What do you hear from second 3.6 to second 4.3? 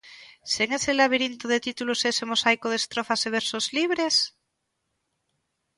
libres?